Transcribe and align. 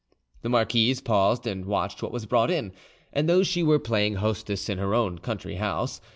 The 0.41 0.49
marquise 0.49 0.99
paused 0.99 1.45
and 1.45 1.65
watched 1.65 2.01
what 2.01 2.11
was 2.11 2.25
brought 2.25 2.49
in, 2.49 2.71
as 3.13 3.27
though 3.27 3.43
she 3.43 3.61
were 3.61 3.77
playing 3.77 4.15
hostess 4.15 4.67
in 4.67 4.79
her 4.79 4.95
own 4.95 5.19
country 5.19 5.57
house. 5.57 6.01